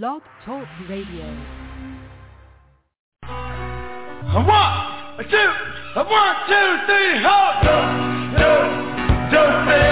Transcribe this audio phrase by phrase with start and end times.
[0.00, 1.26] Blog Talk Radio.
[3.24, 4.72] A one,
[5.18, 5.50] a two,
[5.96, 7.92] a one, two, three, hold up,
[8.32, 8.48] do,
[9.36, 9.42] do,
[9.76, 9.91] do,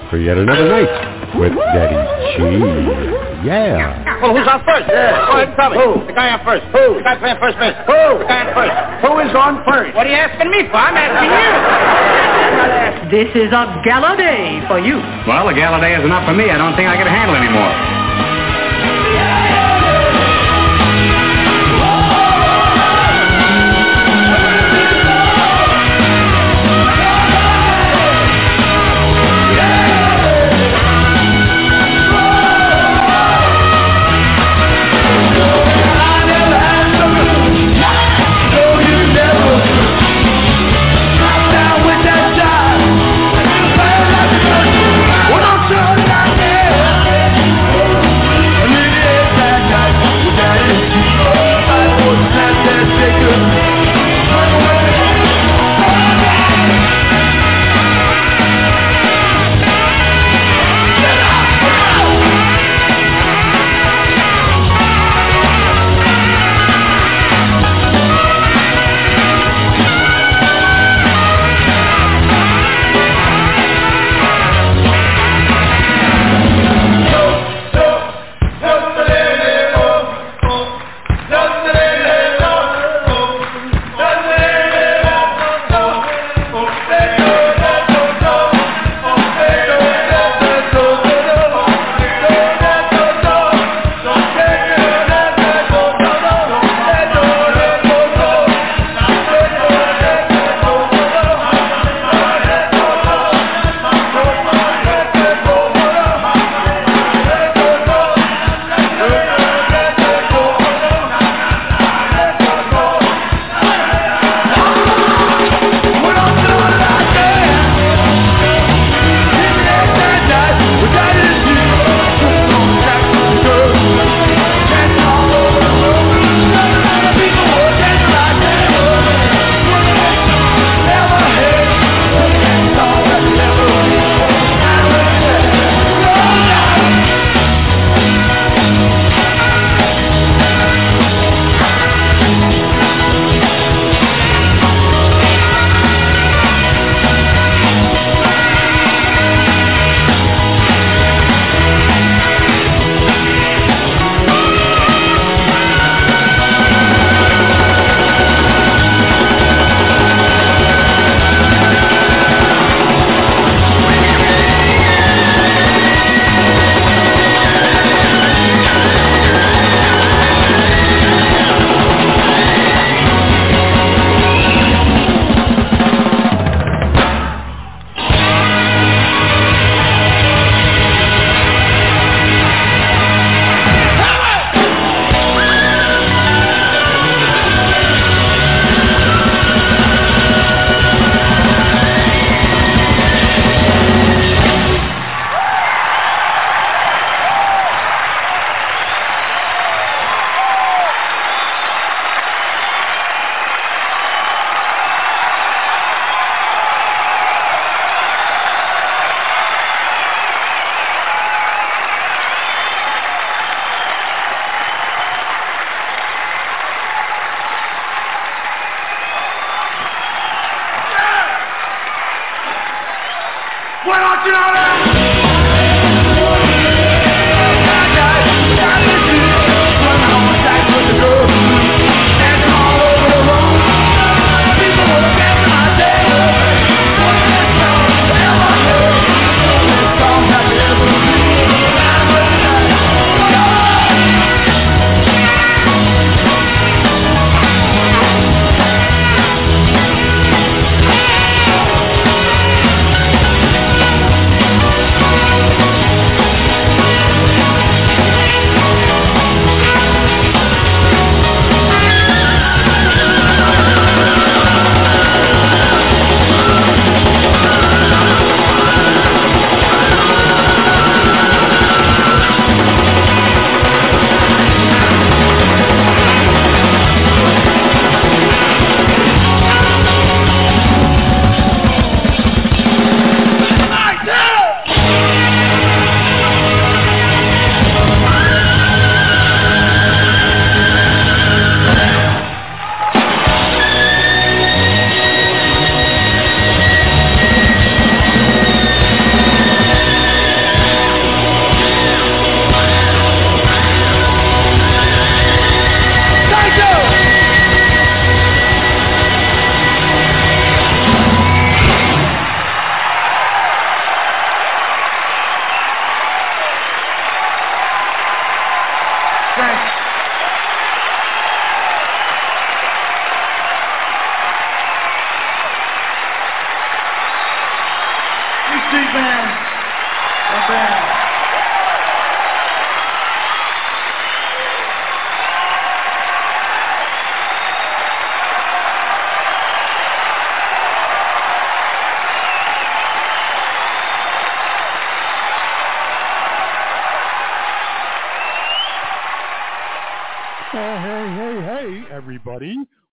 [0.11, 0.91] for yet another night
[1.39, 1.95] with Daddy
[2.35, 2.43] G.
[3.47, 4.19] Yeah.
[4.19, 4.91] Well, who's on first?
[4.91, 5.15] Yeah.
[5.25, 5.79] Go ahead and tell me.
[5.79, 6.05] Who?
[6.05, 6.67] The guy on first.
[6.75, 6.99] Who?
[6.99, 7.73] The guy playing first base.
[7.87, 8.19] Who?
[8.19, 8.75] The guy on first.
[9.07, 9.95] Who is on first?
[9.95, 10.75] What are you asking me for?
[10.75, 11.47] I'm asking you.
[13.07, 14.99] This is a gala day for you.
[15.25, 16.51] Well, a gala day is enough for me.
[16.51, 18.00] I don't think I can handle anymore.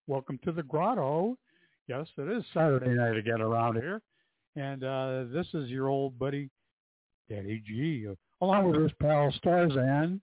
[0.09, 1.37] Welcome to the Grotto.
[1.87, 4.01] Yes, it is Saturday night again around here.
[4.57, 6.49] And uh, this is your old buddy,
[7.29, 8.07] Daddy G,
[8.41, 10.19] along with his pal Starzan.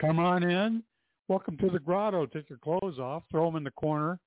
[0.00, 0.82] Come on in.
[1.28, 2.24] Welcome to the Grotto.
[2.24, 3.24] Take your clothes off.
[3.30, 4.18] Throw them in the corner.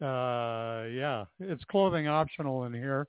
[0.00, 3.08] Uh, yeah, it's clothing optional in here.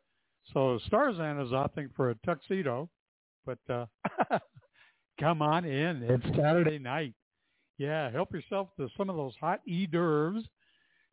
[0.51, 2.89] So Starzan is opting for a tuxedo.
[3.45, 3.85] But uh,
[5.19, 6.01] come on in.
[6.01, 7.13] It's Saturday night.
[7.77, 10.43] Yeah, help yourself to some of those hot hors d'oeuvres.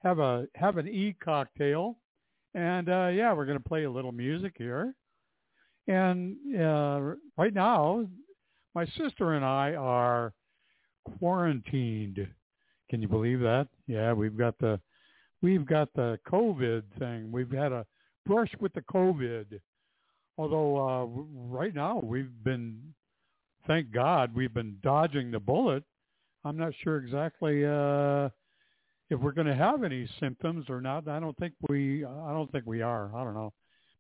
[0.03, 1.97] Have a have an e cocktail,
[2.55, 4.95] and uh, yeah, we're going to play a little music here.
[5.87, 8.07] And uh, right now,
[8.75, 10.33] my sister and I are
[11.19, 12.27] quarantined.
[12.89, 13.69] Can you believe that?
[13.87, 14.81] Yeah, we've got the
[15.43, 17.31] we've got the COVID thing.
[17.31, 17.87] We've had a
[18.27, 19.61] brush with the COVID.
[20.39, 21.05] Although uh,
[21.55, 22.81] right now we've been,
[23.67, 25.85] thank God, we've been dodging the bullet
[26.45, 28.31] I'm not sure exactly uh,
[29.11, 31.09] if we're going to have any symptoms or not.
[31.09, 32.05] I don't think we.
[32.05, 33.11] I don't think we are.
[33.15, 33.53] I don't know.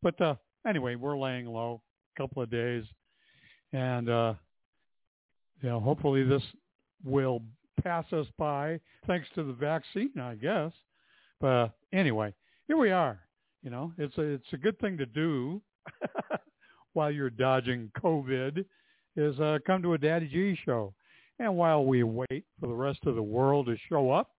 [0.02, 0.36] But uh,
[0.66, 1.82] anyway, we're laying low
[2.16, 2.84] a couple of days,
[3.72, 4.34] and uh,
[5.60, 6.42] you know, hopefully this
[7.04, 7.42] will
[7.82, 10.72] pass us by thanks to the vaccine, I guess.
[11.40, 12.32] But uh, anyway,
[12.66, 13.20] here we are.
[13.62, 15.60] You know, it's a it's a good thing to do
[16.92, 18.64] while you're dodging COVID
[19.16, 20.94] is uh, come to a Daddy G show.
[21.38, 24.30] And while we wait for the rest of the world to show up,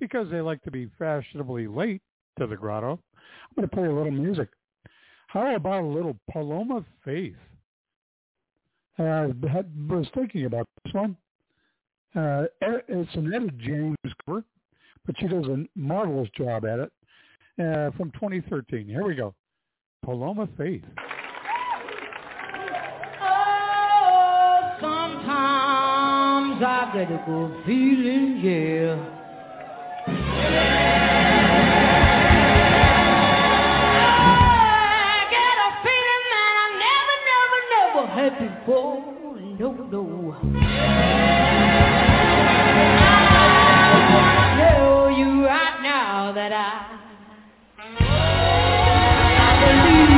[0.00, 2.02] because they like to be fashionably late
[2.38, 4.48] to the grotto, I'm going to play a little music.
[5.28, 7.36] How about a little Paloma Faith?
[8.98, 11.16] Uh, I was thinking about this one.
[12.16, 14.42] Uh, it's an Etta James cover,
[15.06, 16.90] but she does a marvelous job at it
[17.60, 18.86] uh, from 2013.
[18.86, 19.34] Here we go.
[20.02, 20.82] Paloma Faith.
[23.20, 29.27] Oh, sometimes I get a good feeling, yeah.
[49.60, 50.10] Believe,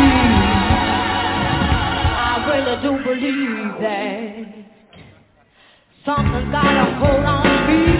[2.17, 4.21] I really do believe that.
[6.05, 8.00] Something's got a hold on me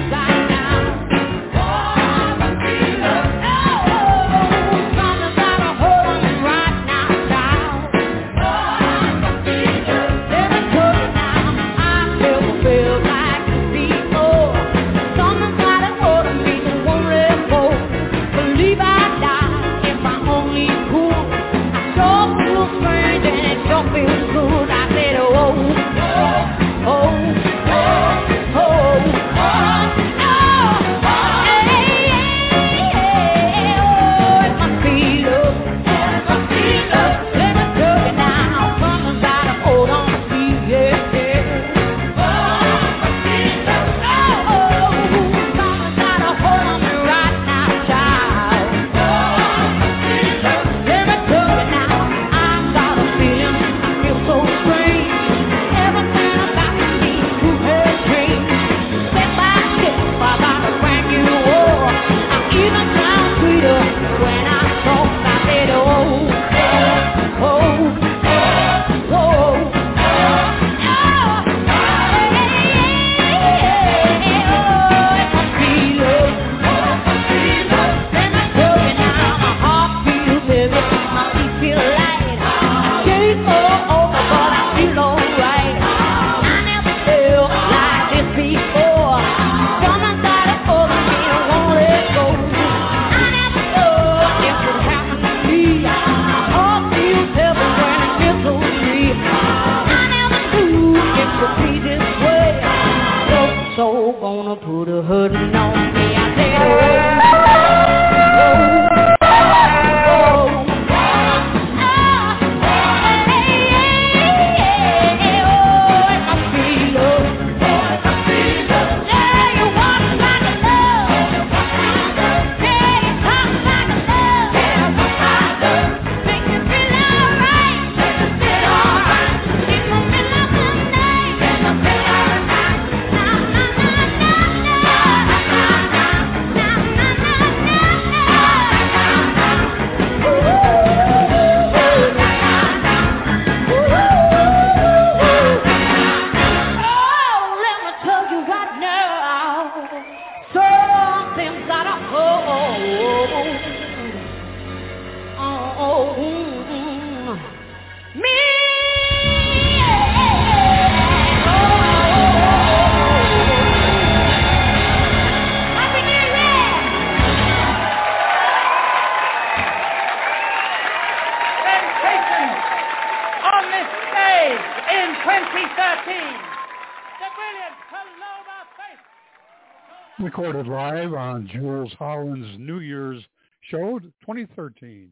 [183.71, 185.11] show 2013,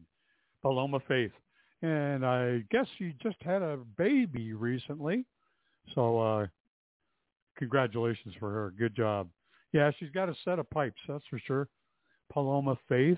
[0.61, 1.31] Paloma Faith.
[1.81, 5.25] And I guess she just had a baby recently.
[5.95, 6.47] So uh,
[7.57, 8.73] congratulations for her.
[8.77, 9.29] Good job.
[9.71, 11.67] Yeah, she's got a set of pipes, that's for sure.
[12.31, 13.17] Paloma Faith.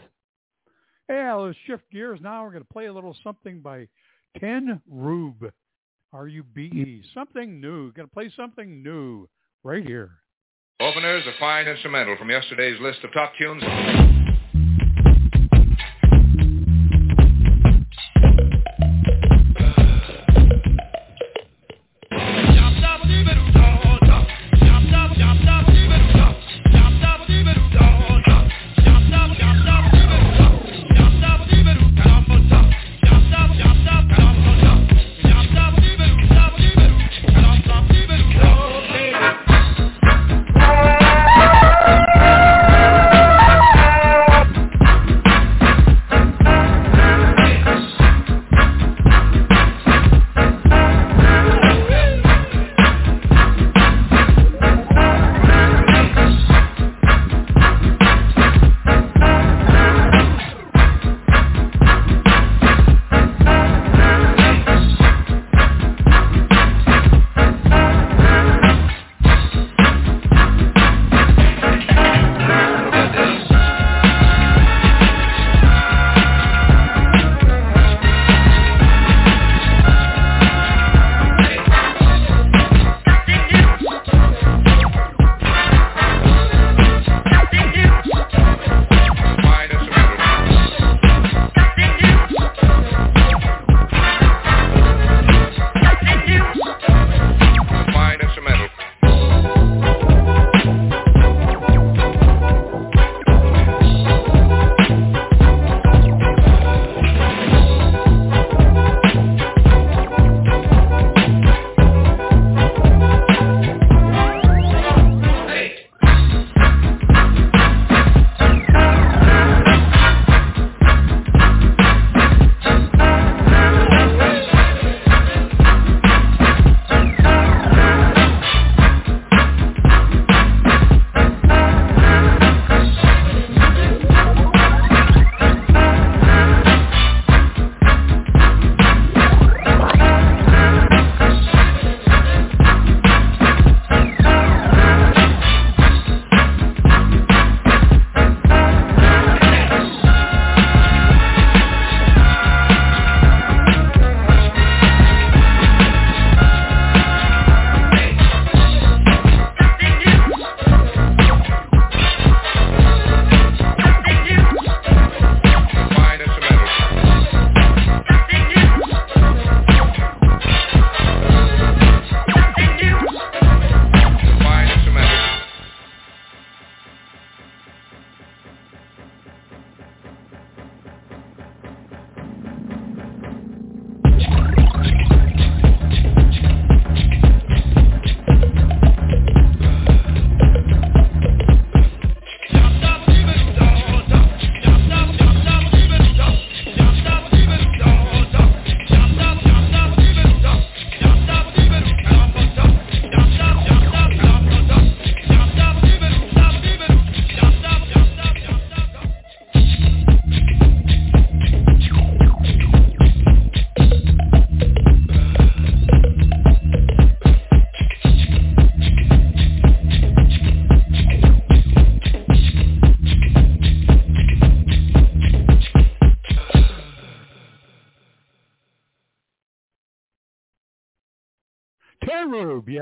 [1.09, 2.43] Yeah, let's shift gears now.
[2.43, 3.87] We're going to play a little something by
[4.39, 5.51] Ten Rube,
[6.13, 7.03] R-U-B-E.
[7.13, 7.91] Something new.
[7.91, 9.27] Going to play something new
[9.63, 10.11] right here.
[10.79, 14.20] Openers, a fine instrumental from yesterday's list of top tunes.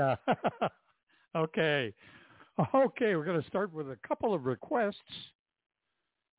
[0.00, 0.16] Yeah.
[1.36, 1.92] okay.
[2.74, 4.96] Okay, we're going to start with a couple of requests.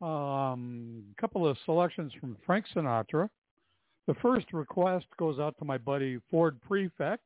[0.02, 3.30] Um, a couple of selections from Frank Sinatra.
[4.08, 7.24] The first request goes out to my buddy Ford Prefect.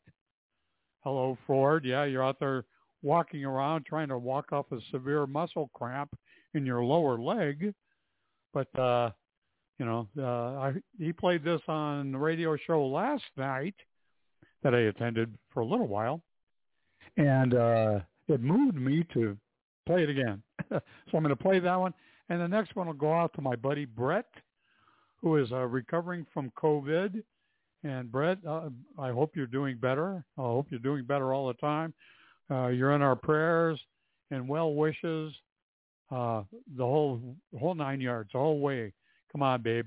[1.04, 1.86] Hello, Ford.
[1.86, 2.66] Yeah, you're out there
[3.02, 6.10] walking around trying to walk off a severe muscle cramp
[6.54, 7.74] in your lower leg.
[8.54, 9.12] But, uh,
[9.78, 13.76] you know, uh, I, he played this on the radio show last night
[14.64, 16.22] that I attended for a little while.
[17.18, 19.38] And uh, it moved me to
[19.86, 20.42] play it again.
[20.70, 20.82] so
[21.14, 21.94] I'm going to play that one.
[22.30, 24.28] And the next one will go out to my buddy Brett,
[25.22, 27.22] who is uh, recovering from COVID
[27.84, 30.26] And Brett, uh, I hope you're doing better.
[30.38, 31.94] I hope you're doing better all the time.
[32.50, 33.80] Uh, you're in our prayers
[34.32, 35.34] and well wishes,
[36.12, 36.44] uh,
[36.78, 37.22] the whole
[37.58, 38.94] whole nine yards, the whole way.
[39.32, 39.86] Come on, babe,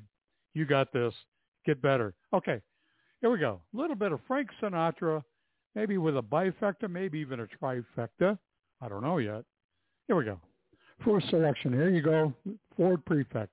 [0.55, 1.15] you got this.
[1.65, 2.15] Get better.
[2.33, 2.61] Okay,
[3.21, 3.61] here we go.
[3.75, 5.23] A little bit of Frank Sinatra,
[5.75, 8.39] maybe with a bifecta, maybe even a trifecta.
[8.81, 9.45] I don't know yet.
[10.07, 10.39] Here we go.
[11.05, 11.73] First selection.
[11.73, 12.33] Here you go.
[12.77, 13.51] Ford Prefect.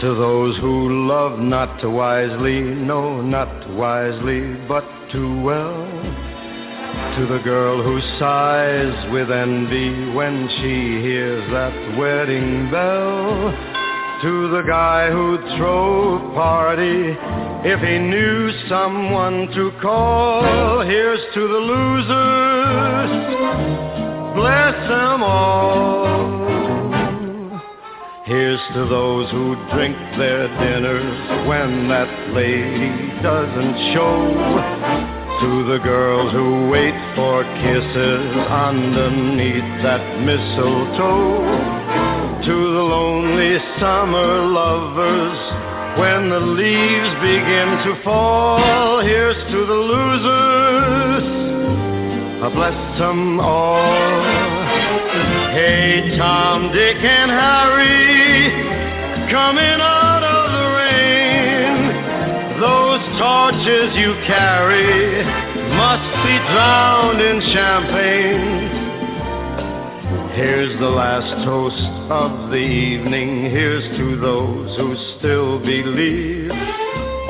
[0.00, 5.86] To those who love not wisely, no, not wisely, but too well.
[7.16, 13.52] To the girl who sighs with envy when she hears that wedding bell.
[14.22, 17.16] To the guy who'd throw a party
[17.68, 20.82] if he knew someone to call.
[20.82, 23.10] Here's to the losers,
[24.36, 26.35] bless them all.
[28.26, 34.18] Here's to those who drink their dinners when that lady doesn't show.
[35.42, 41.38] To the girls who wait for kisses underneath that mistletoe.
[42.50, 45.38] To the lonely summer lovers
[46.00, 49.02] when the leaves begin to fall.
[49.06, 51.22] Here's to the losers,
[52.42, 54.35] I bless them all.
[55.52, 58.50] Hey, Tom, Dick, and Harry,
[59.30, 62.60] coming out of the rain.
[62.60, 65.24] Those torches you carry
[65.76, 68.66] must be drowned in champagne.
[70.36, 71.80] Here's the last toast
[72.12, 73.50] of the evening.
[73.50, 76.50] Here's to those who still believe.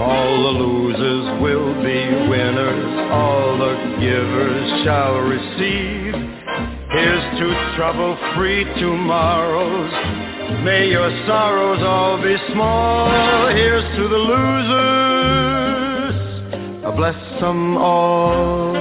[0.01, 3.11] All the losers will be winners.
[3.13, 6.26] All the givers shall receive.
[6.97, 9.93] Here's to trouble-free tomorrows.
[10.65, 13.49] May your sorrows all be small.
[13.51, 15.37] Here's to the losers.
[16.97, 18.73] Bless them all.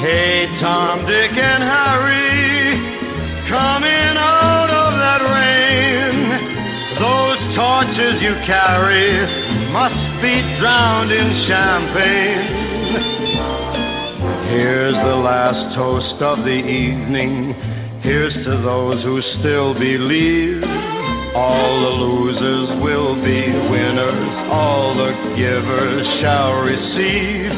[0.00, 2.33] Hey, Tom, Dick, and Harry,
[8.04, 9.24] you carry
[9.72, 12.64] must be drowned in champagne.
[14.50, 17.54] Here's the last toast of the evening.
[18.02, 20.62] Here's to those who still believe.
[21.34, 23.40] All the losers will be
[23.72, 24.50] winners.
[24.52, 27.52] All the givers shall receive.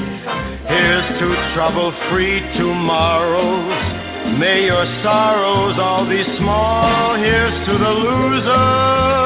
[0.69, 4.39] Here's to trouble-free tomorrows.
[4.39, 7.17] May your sorrows all be small.
[7.17, 9.26] Here's to the losers.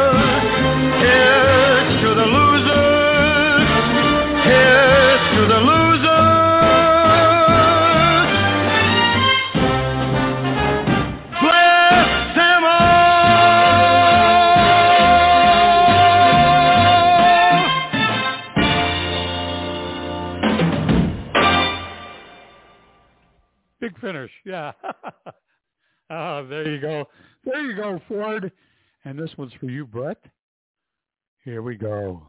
[24.01, 24.31] Finish.
[24.45, 24.73] Yeah.
[26.13, 27.05] Ah, there you go.
[27.45, 28.51] There you go, Ford.
[29.05, 30.19] And this one's for you, Brett.
[31.45, 32.29] Here we go.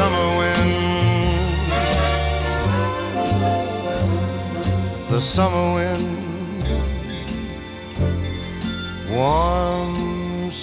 [0.00, 0.72] Summer wind.
[5.10, 6.64] The summer wind,
[9.10, 9.94] warm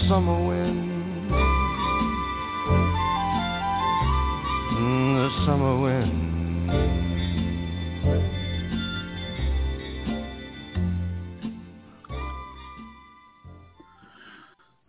[0.08, 0.86] summer wind,
[4.74, 6.18] Mm, the summer wind.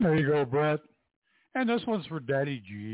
[0.00, 0.80] There you go, Brett.
[1.54, 2.87] And this one's for Daddy G.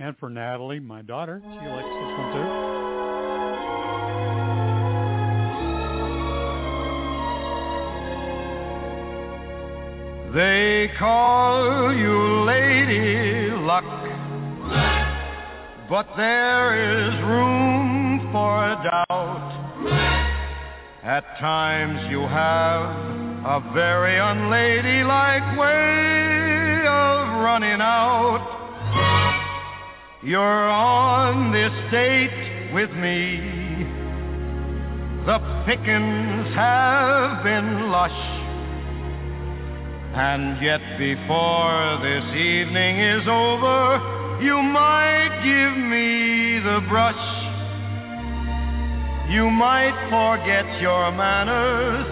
[0.00, 1.42] And for Natalie, my daughter.
[1.44, 2.78] She likes this one too.
[10.34, 13.84] They call you Lady Luck,
[15.90, 19.50] but there is room for doubt.
[21.02, 22.88] At times you have
[23.44, 28.59] a very unladylike way of running out.
[30.22, 33.40] You're on this date with me.
[35.24, 38.10] The pickings have been lush.
[40.12, 47.16] And yet before this evening is over, you might give me the brush.
[49.32, 52.04] You might forget your manners.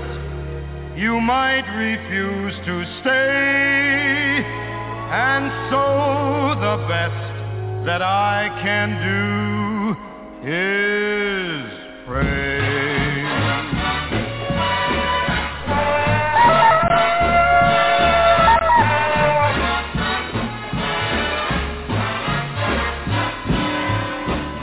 [0.99, 4.45] You might refuse to stay.
[5.13, 7.28] And so the best
[7.89, 9.97] that I can do
[10.47, 11.65] is
[12.07, 12.59] pray.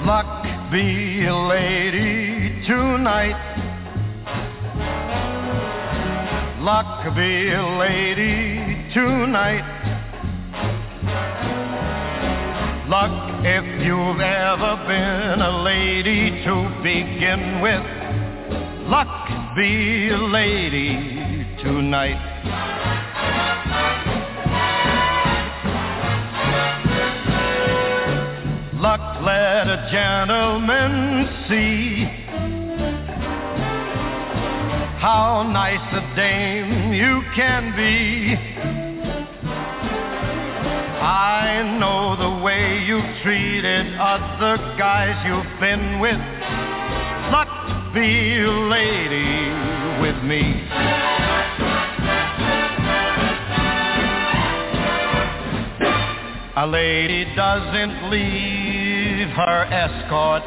[0.05, 3.41] luck be a lady tonight.
[6.61, 9.85] Luck be a lady tonight.
[12.95, 17.84] Luck if you've ever been a lady to begin with.
[18.88, 22.21] Luck be a lady tonight.
[28.75, 32.05] luck let a gentleman see
[35.01, 38.55] how nice a dame you can be.
[41.06, 46.18] I know the way you've treated other guys you've been with.
[47.30, 50.65] Luck be a lady with me.
[56.58, 60.41] A lady doesn't leave her escort.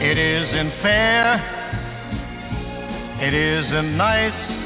[0.00, 1.42] It isn't fair.
[3.20, 4.63] It isn't nice.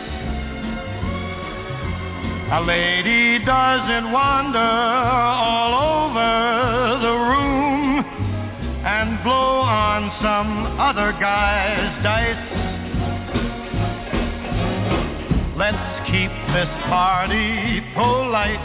[2.51, 8.01] A lady doesn't wander all over the room
[8.87, 12.49] and blow on some other guy's dice.
[15.59, 18.65] Let's keep this party polite.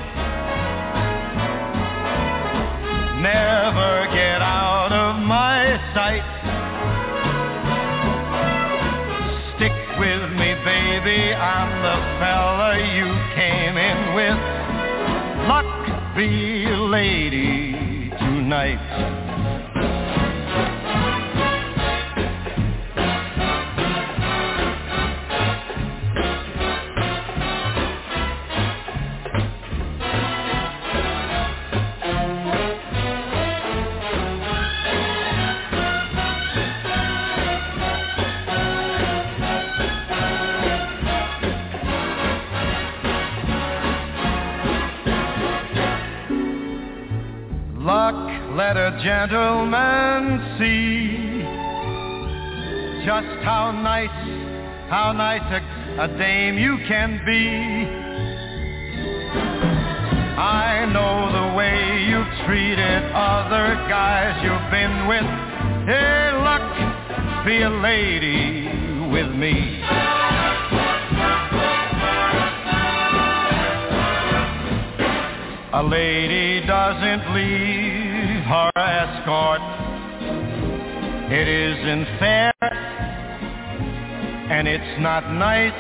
[3.19, 6.23] Never get out of my sight.
[9.57, 10.31] Stick with
[11.03, 11.33] baby.
[11.33, 14.37] I'm the fella you came in with.
[15.47, 19.22] Luck be lady tonight.
[49.03, 51.43] Gentleman see
[53.05, 54.07] just how nice,
[54.89, 57.49] how nice a, a dame you can be.
[60.39, 65.27] I know the way you've treated other guys you've been with.
[65.85, 68.69] Hey, luck, be a lady
[69.11, 69.83] with me.
[75.73, 78.02] A lady doesn't leave
[78.43, 79.62] her escort.
[81.32, 82.53] It isn't fair,
[84.51, 85.73] and it's not nice.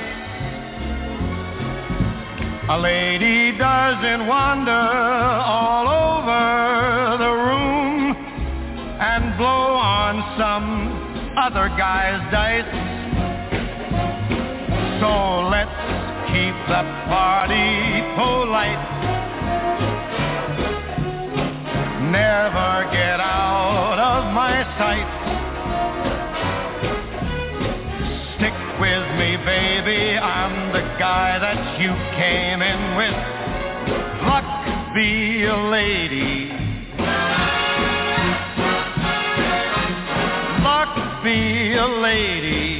[2.69, 8.15] A lady doesn't wander all over the room
[9.01, 12.63] and blow on some other guy's dice.
[15.01, 15.75] So let's
[16.31, 19.02] keep the party polite
[22.13, 25.09] never get out of my sight.
[28.37, 31.89] Stick with me, baby, I'm the guy that you
[32.21, 33.17] came in with.
[34.29, 34.45] Luck
[34.93, 36.53] be a lady.
[40.61, 42.72] Luck be a lady.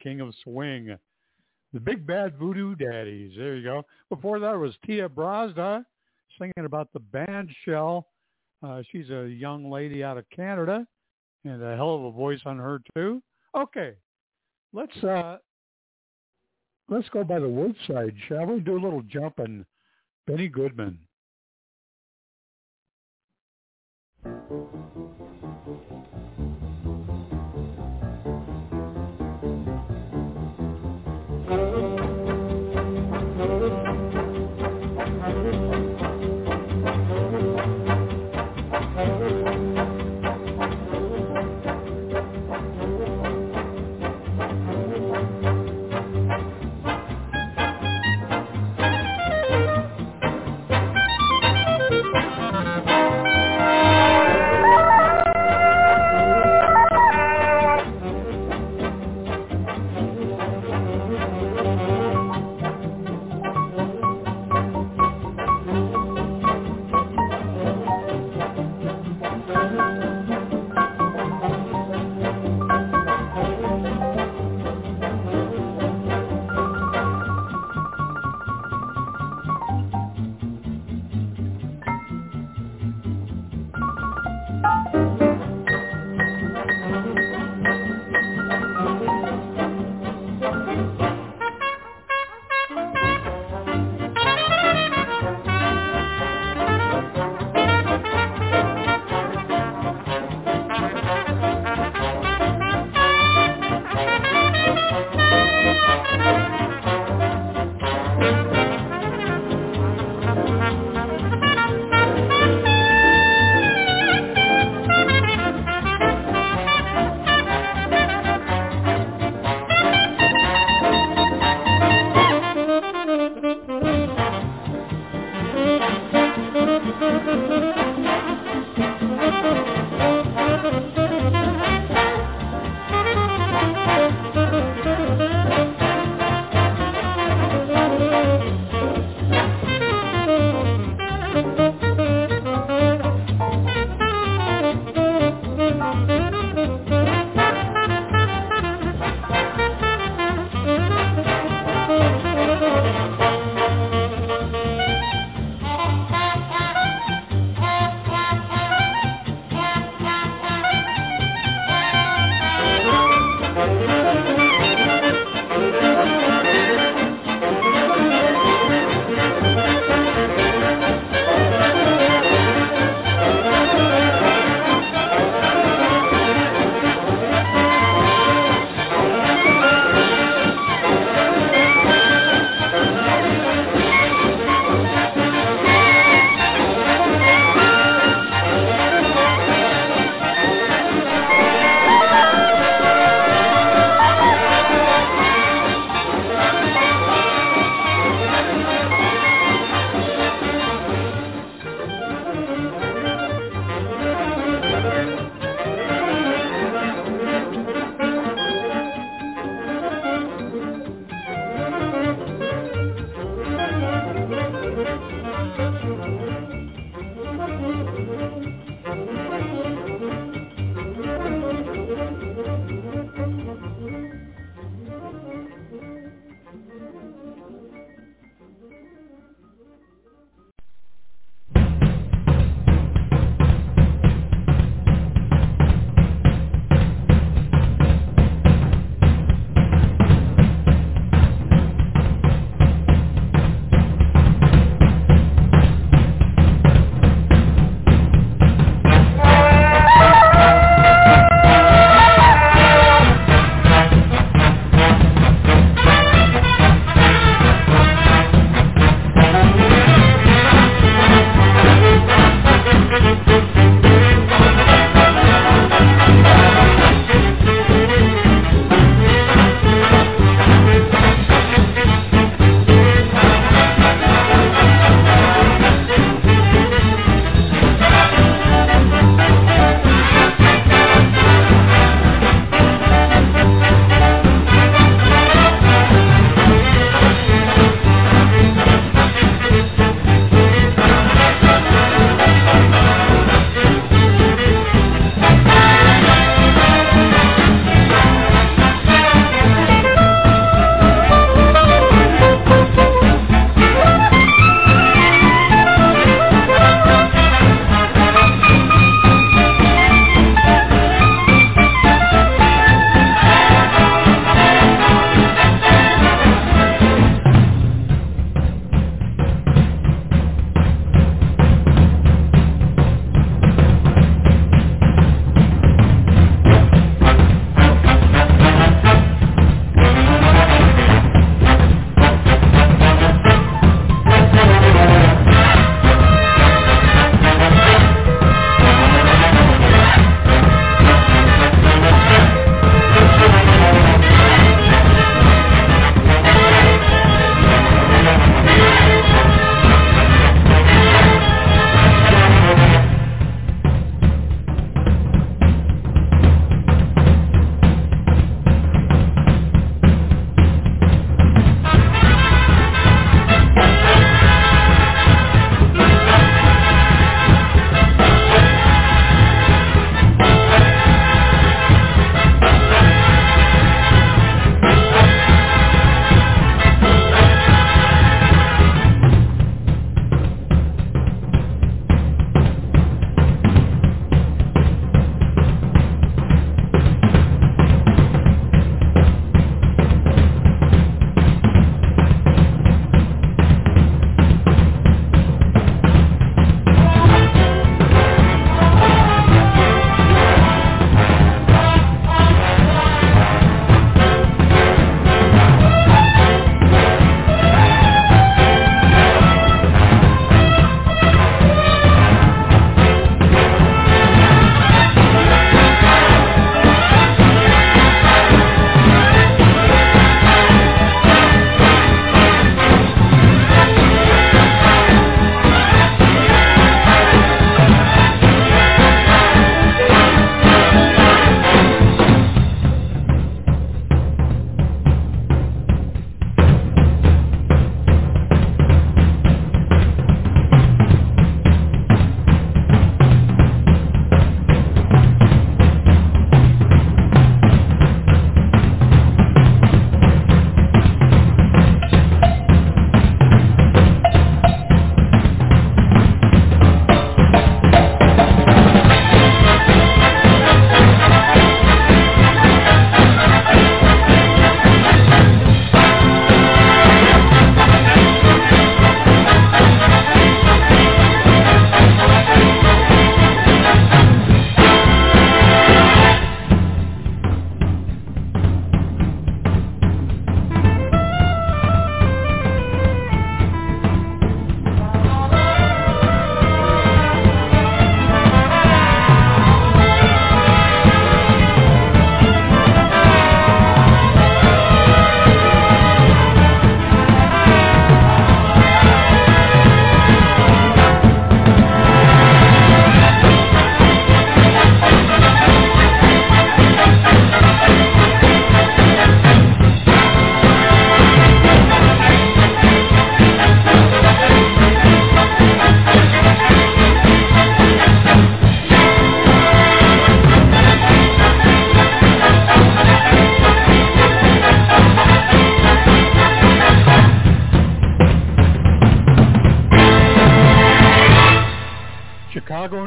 [0.00, 0.96] King of Swing.
[1.72, 3.32] The Big Bad Voodoo Daddies.
[3.36, 3.84] There you go.
[4.08, 5.84] Before that was Tia Brazda
[6.38, 8.06] singing about the band shell.
[8.62, 10.86] Uh, she's a young lady out of Canada
[11.44, 13.22] and a hell of a voice on her too.
[13.56, 13.94] Okay,
[14.72, 15.38] let's uh,
[16.88, 18.60] let's go by the woodside, shall we?
[18.60, 19.64] Do a little jumping.
[20.26, 20.98] Benny Goodman.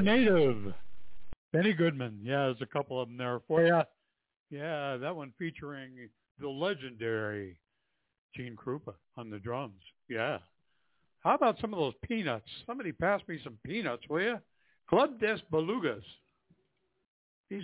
[0.01, 0.73] Native.
[1.53, 2.19] Benny Goodman.
[2.23, 3.81] Yeah, there's a couple of them there for you.
[4.49, 7.57] Yeah, that one featuring the legendary
[8.35, 9.81] Gene Krupa on the drums.
[10.09, 10.39] Yeah.
[11.21, 12.47] How about some of those peanuts?
[12.65, 14.39] Somebody pass me some peanuts, will you?
[14.89, 16.01] Club des Belugas.
[17.49, 17.63] These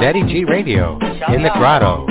[0.00, 0.98] Daddy G Radio
[1.28, 2.06] in the Grotto.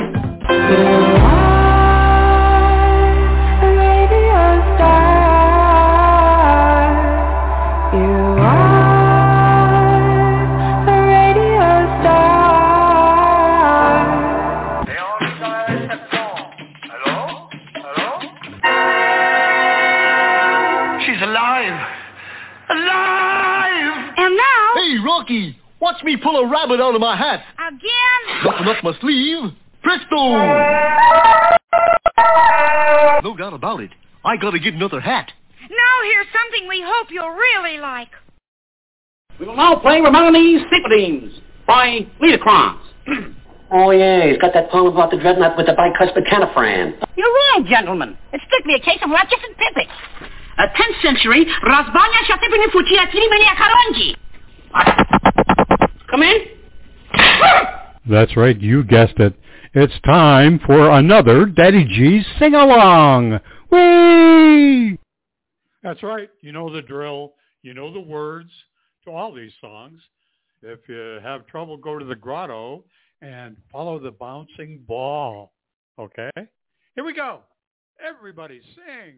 [25.29, 27.43] Hey, Watch me pull a rabbit out of my hat!
[27.55, 28.43] Again?
[28.43, 29.53] Nothing up my sleeve.
[29.83, 30.33] Presto!
[33.21, 33.91] No doubt about it.
[34.25, 35.31] I gotta get another hat.
[35.69, 38.09] Now here's something we hope you'll really like.
[39.39, 42.81] We will now play Romani's Cyclodemes by Liederkranz.
[43.71, 46.97] oh, yeah, he's got that poem about the dreadnought with the bicuspid canifran.
[47.15, 48.17] You're wrong, gentlemen.
[48.33, 49.87] It's strictly a case of Ratchis and Pippet.
[50.57, 54.15] A 10th century Razbanya Shatipini Futia Tirimania Karonji.
[56.09, 56.37] Come in.
[58.09, 59.35] That's right, you guessed it.
[59.73, 63.39] It's time for another Daddy G's sing-along.
[63.71, 64.97] Whee!
[65.83, 66.29] That's right.
[66.41, 67.33] You know the drill.
[67.61, 68.49] You know the words
[69.05, 70.01] to all these songs.
[70.61, 72.83] If you have trouble, go to the grotto
[73.21, 75.53] and follow the bouncing ball.
[75.99, 76.31] Okay?
[76.95, 77.41] Here we go.
[78.05, 79.17] Everybody sing.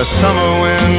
[0.00, 0.94] The summer wind.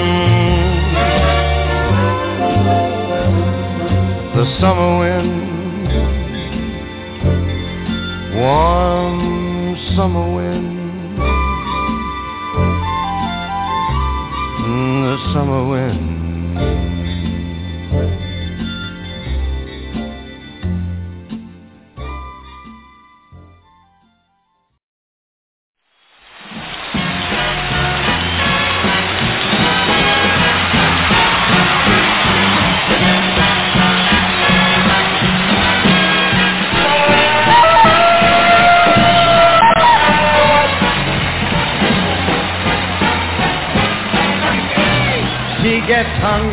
[4.37, 5.89] The summer wind,
[8.37, 9.17] warm
[9.95, 10.69] summer wind,
[14.61, 16.00] Mm, the summer wind.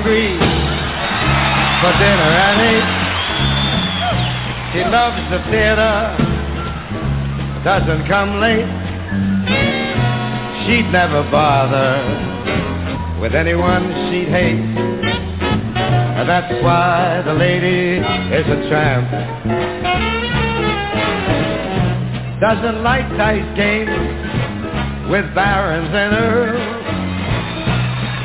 [0.09, 2.89] For dinner at eight.
[4.73, 6.17] She loves the theater,
[7.63, 8.73] doesn't come late.
[10.65, 12.01] She'd never bother
[13.21, 14.65] with anyone she'd hate.
[16.17, 18.01] And that's why the lady
[18.35, 19.11] is a tramp.
[22.41, 23.91] Doesn't like dice games
[25.11, 26.65] with barons and earls.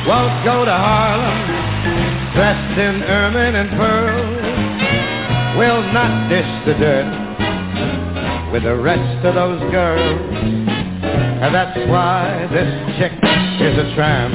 [0.08, 1.53] Won't go to Harlem
[2.34, 4.42] dressed in ermine and pearls.
[5.58, 7.06] Will not dish the dirt
[8.52, 10.20] with the rest of those girls.
[11.44, 14.34] And that's why this chick is a tramp.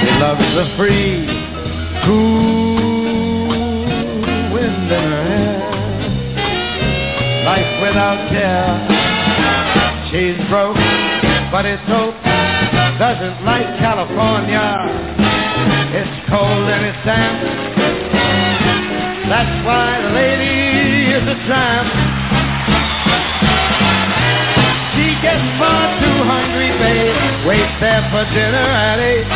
[0.00, 1.26] She loves the free,
[2.06, 3.48] cool
[4.52, 5.58] wind in her hair.
[7.44, 8.72] Life without care.
[10.10, 10.80] She's broke,
[11.52, 12.14] but it's hope
[12.98, 15.25] doesn't like California.
[15.96, 17.38] It's cold and it's damp.
[19.28, 21.88] That's why the lady is a tramp.
[24.94, 27.46] She gets far too hungry, babe.
[27.46, 29.28] Waits there for dinner at eight.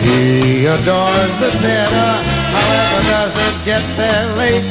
[0.00, 2.10] She adores the theater,
[2.56, 4.64] however doesn't get there late.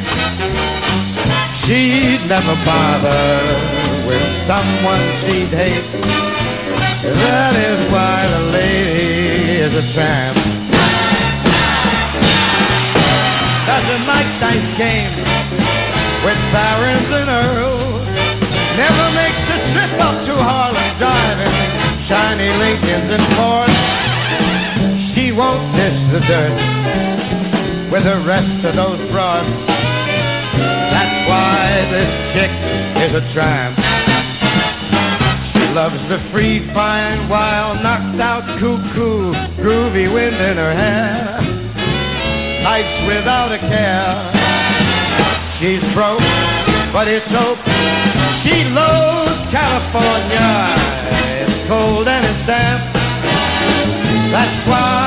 [1.69, 3.45] She'd never bother
[4.09, 5.85] with someone she'd hate.
[7.13, 8.25] That is why
[9.79, 10.59] the lady
[13.69, 15.23] is a like dice games
[16.25, 18.03] with barons and earls.
[18.75, 21.55] Never makes the trip up to Harlem driving
[22.09, 23.79] shiny Lincolns and Fords.
[25.15, 26.59] She won't dish the dirt
[27.91, 29.47] with the rest of those broads.
[30.91, 32.51] That's why this chick
[33.07, 33.88] is a tramp
[35.73, 41.41] loves the free, fine, wild, knocked out, cuckoo, groovy wind in her hair.
[42.63, 44.29] Nights without a care.
[45.59, 46.19] She's broke,
[46.91, 47.59] but it's hope.
[48.43, 50.75] She loves California.
[51.45, 52.93] It's cold and it's damp.
[54.31, 54.98] That's why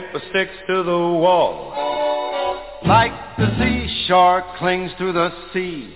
[0.00, 1.70] paper sticks to the wall.
[2.84, 5.88] Like the seashore clings to the sea.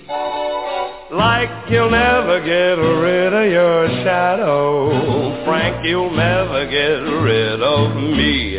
[1.11, 5.45] Like you'll never get rid of your shadow.
[5.45, 8.59] Frank, you'll never get rid of me.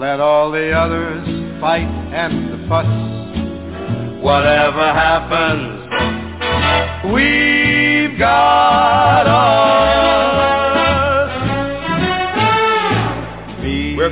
[0.00, 2.86] Let all the others fight and fuss.
[4.22, 5.84] Whatever happens,
[7.12, 9.93] we've got us.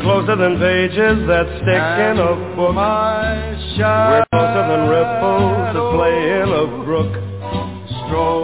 [0.02, 2.74] Closer than pages that stick in a book.
[2.74, 7.12] We're closer than ripples that play in a brook.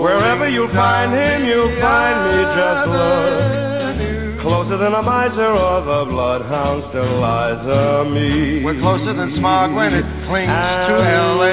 [0.02, 2.40] Wherever you find him, you'll find me.
[2.56, 4.40] Just look.
[4.40, 8.64] Closer than a miser or the bloodhound still lies a me.
[8.64, 11.52] We're closer than smog when it clings to L.A.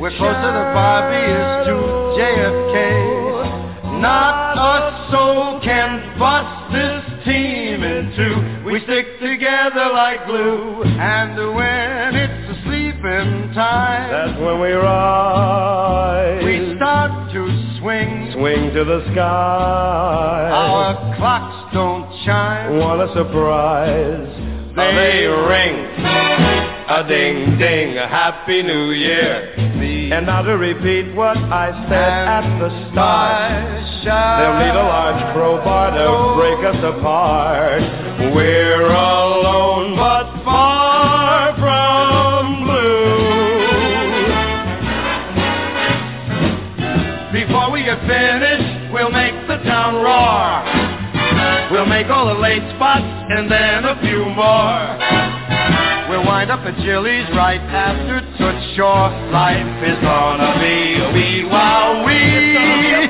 [0.00, 1.76] We're closer than Bobby is to
[2.18, 2.74] JFK.
[4.00, 4.33] Not
[10.16, 10.82] like glue.
[10.84, 16.44] And when it's a sleeping time, That's when we rise.
[16.44, 18.30] we start to swing.
[18.32, 20.50] swing to the sky.
[20.52, 22.78] Our clocks don't chime.
[22.78, 24.28] What a surprise?
[24.76, 25.76] They ring.
[26.86, 29.52] A ding ding, a happy new year.
[30.12, 33.64] And now to repeat what I said at the start.
[34.04, 36.06] They'll need a large crowbar to
[36.38, 37.82] break us apart.
[38.34, 39.33] We're alone
[51.94, 54.82] make all the late spots and then a few more.
[56.10, 59.10] We'll wind up at Jilly's right after Toots Shor.
[59.30, 63.06] Life is gonna be a wee wow wee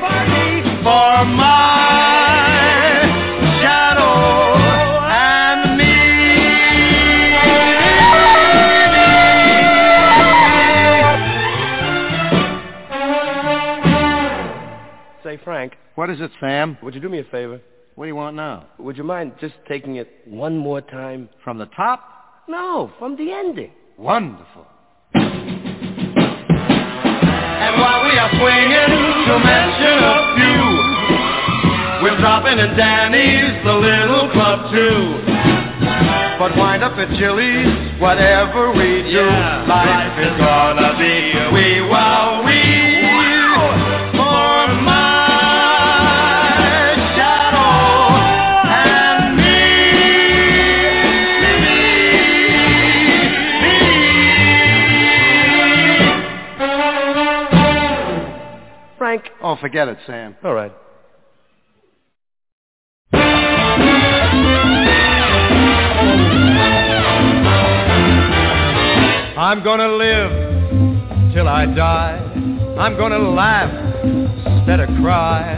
[0.85, 3.01] for my
[3.57, 4.53] shadow
[5.09, 5.95] and me
[15.23, 16.77] Say, Frank, What is it, Sam?
[16.83, 17.59] would you do me a favor?
[17.95, 18.67] What do you want now?
[18.77, 21.29] Would you mind just taking it one more time?
[21.45, 22.43] From the top?
[22.45, 23.71] No, from the ending.
[23.97, 24.67] Wonderful.
[25.13, 25.23] And
[27.79, 28.99] while we are swinging,
[29.31, 30.59] to mention a few,
[32.03, 35.23] we're dropping in Danny's, the little club too.
[36.37, 42.34] But wind up at Jilly's, whatever we do, life is gonna be a wee wow
[59.55, 60.35] Oh, forget it, Sam.
[60.43, 60.73] All right.
[69.37, 72.17] I'm gonna live till I die.
[72.77, 73.71] I'm gonna laugh
[74.03, 75.53] instead of cry.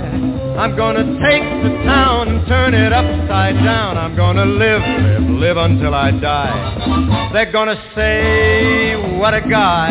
[0.58, 3.98] I'm gonna take the town and turn it upside down.
[3.98, 7.30] I'm gonna live, live, live until I die.
[7.34, 9.90] They're gonna say, what a guy.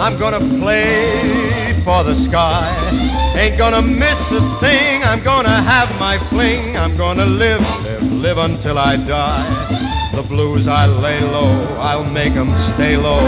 [0.00, 3.36] I'm gonna play for the sky.
[3.36, 5.02] Ain't gonna miss a thing.
[5.02, 6.76] I'm gonna have my fling.
[6.76, 10.10] I'm gonna live, live, live until I die.
[10.14, 13.22] The blues I lay low, I'll make 'em stay low.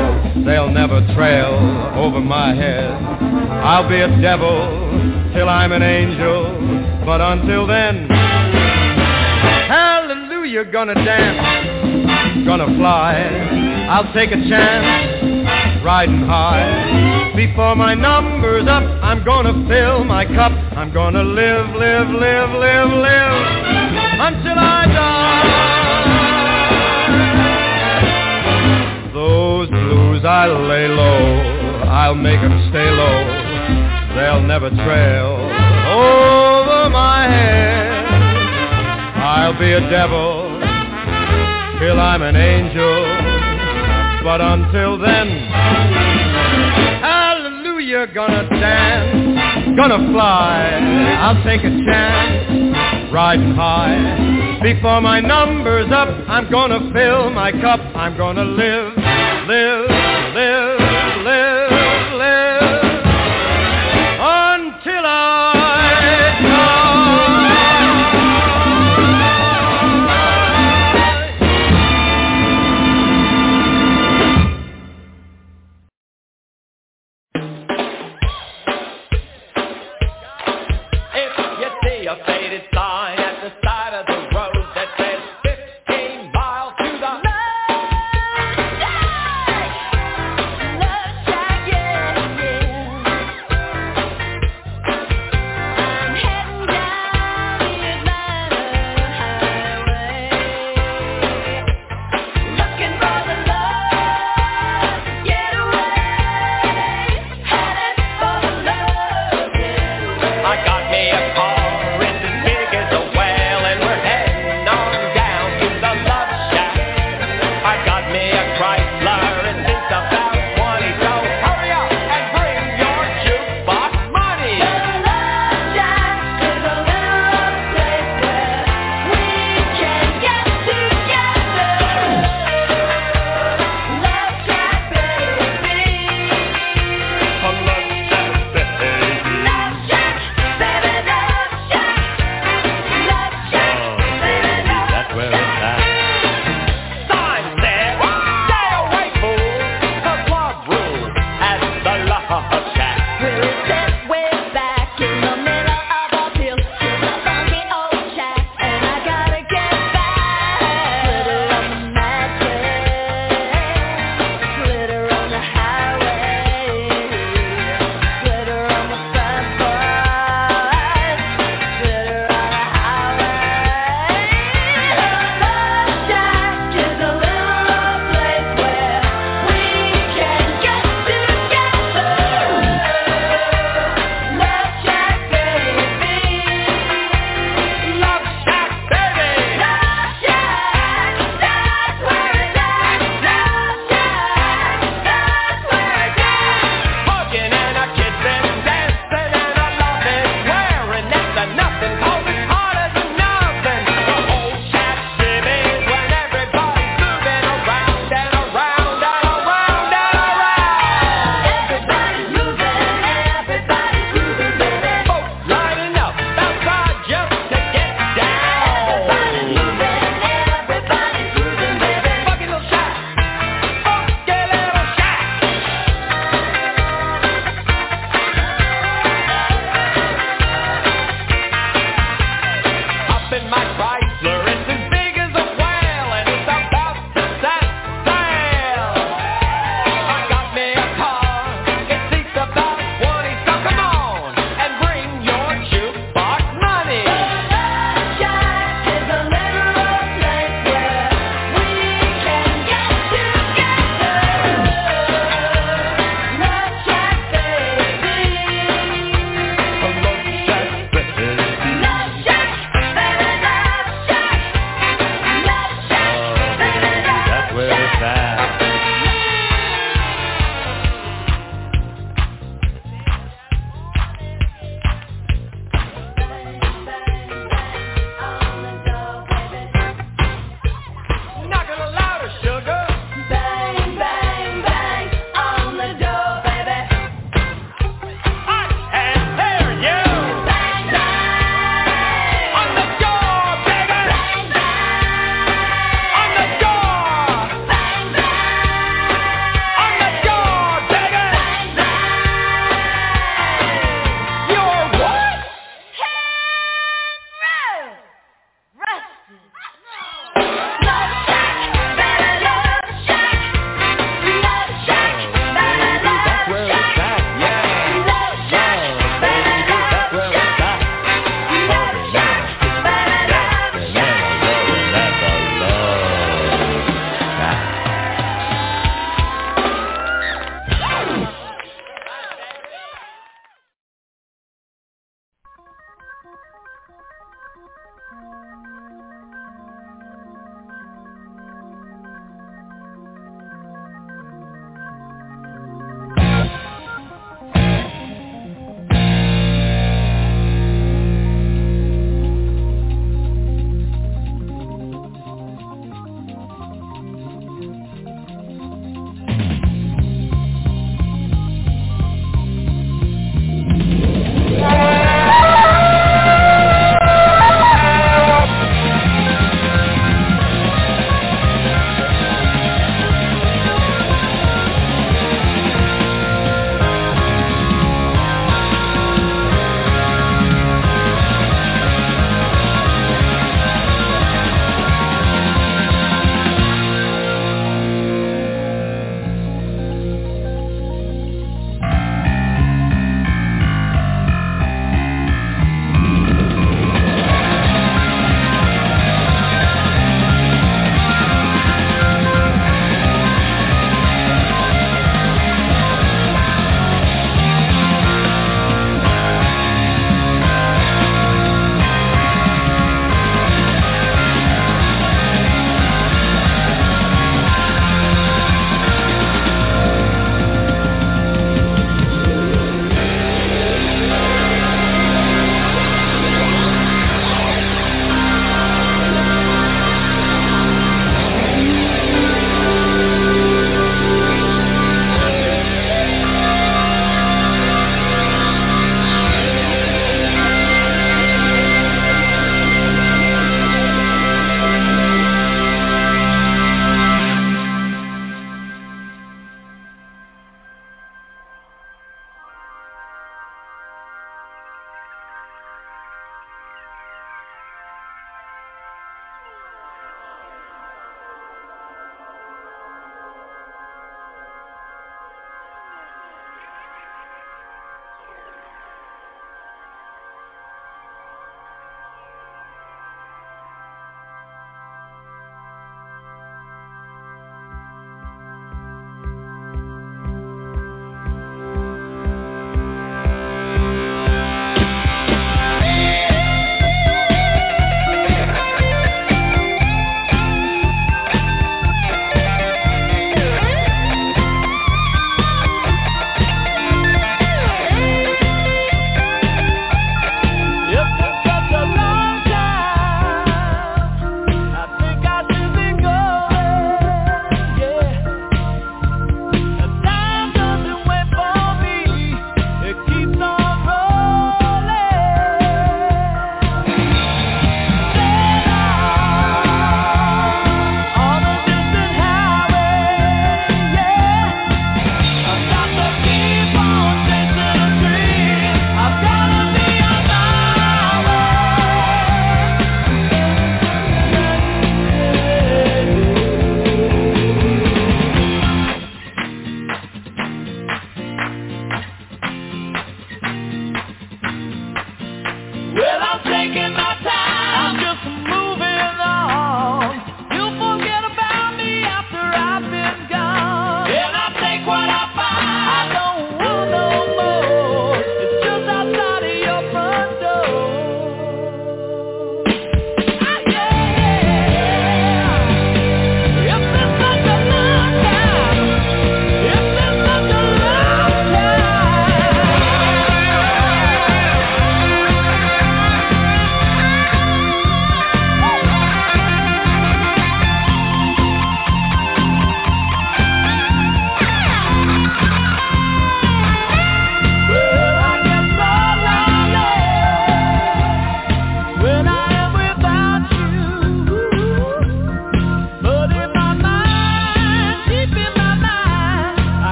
[0.45, 1.55] They'll never trail
[1.97, 2.91] over my head.
[3.63, 4.69] I'll be a devil
[5.33, 6.47] till I'm an angel,
[7.07, 8.09] but until then,
[9.69, 13.15] hallelujah, gonna dance, gonna fly.
[13.89, 15.32] I'll take a chance,
[15.85, 17.33] riding high.
[17.35, 20.53] Before my number's up, I'm gonna fill my cup.
[20.77, 23.37] I'm gonna live, live, live, live, live
[24.21, 25.43] until I die.
[29.13, 33.25] Those blues I lay low, I'll make 'em stay low.
[34.15, 35.51] They'll never trail
[35.89, 38.07] over my head.
[39.17, 40.61] I'll be a devil
[41.81, 43.32] till I'm an angel.
[44.25, 45.29] But until then,
[47.03, 50.79] hallelujah, gonna dance, gonna fly.
[51.19, 54.61] I'll take a chance, riding high.
[54.63, 57.81] Before my number's up, I'm gonna fill my cup.
[57.97, 58.97] I'm gonna live,
[59.49, 59.91] live,
[60.37, 60.82] live,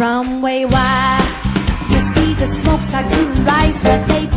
[0.00, 1.28] from way wide.
[1.90, 4.29] You see the smoke start to rise, but they